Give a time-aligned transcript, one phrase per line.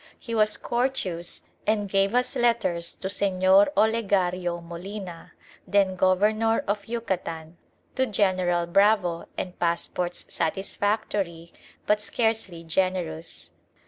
[0.17, 5.33] He was courteous and gave us letters to Señor Olegario Molina,
[5.67, 7.55] then Governor of Yucatan,
[7.93, 11.53] to General Bravo, and passports satisfactory,
[11.85, 13.51] but scarcely generous.